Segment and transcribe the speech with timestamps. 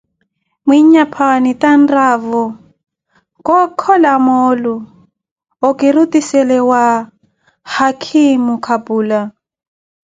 [0.65, 2.43] Mwinyapwaani phi anraavo
[3.45, 4.75] ka kola moolu,
[5.67, 6.83] okirutiisele wa
[7.73, 9.19] haakhimo kapula.